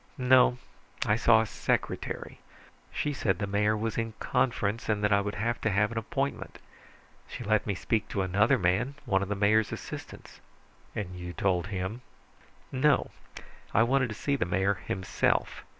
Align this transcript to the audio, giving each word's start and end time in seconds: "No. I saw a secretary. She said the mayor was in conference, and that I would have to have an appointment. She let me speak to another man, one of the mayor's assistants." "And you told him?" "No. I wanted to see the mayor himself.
"No. 0.17 0.57
I 1.05 1.15
saw 1.15 1.41
a 1.41 1.45
secretary. 1.45 2.39
She 2.91 3.13
said 3.13 3.37
the 3.37 3.45
mayor 3.45 3.77
was 3.77 3.99
in 3.99 4.13
conference, 4.13 4.89
and 4.89 5.03
that 5.03 5.13
I 5.13 5.21
would 5.21 5.35
have 5.35 5.61
to 5.61 5.69
have 5.69 5.91
an 5.91 5.97
appointment. 5.99 6.57
She 7.27 7.43
let 7.43 7.67
me 7.67 7.75
speak 7.75 8.09
to 8.09 8.23
another 8.23 8.57
man, 8.57 8.95
one 9.05 9.21
of 9.21 9.29
the 9.29 9.35
mayor's 9.35 9.71
assistants." 9.71 10.41
"And 10.95 11.13
you 11.15 11.33
told 11.33 11.67
him?" 11.67 12.01
"No. 12.71 13.11
I 13.75 13.83
wanted 13.83 14.09
to 14.09 14.15
see 14.15 14.35
the 14.35 14.43
mayor 14.43 14.73
himself. 14.73 15.63